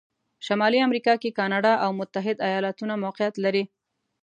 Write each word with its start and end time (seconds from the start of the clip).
شمالي 0.45 0.79
امریکا 0.87 1.13
کې 1.21 1.35
کانادا 1.39 1.73
او 1.83 1.89
متحتد 1.99 2.39
ایالتونه 2.49 2.93
موقعیت 3.03 3.35
لري. 3.45 3.63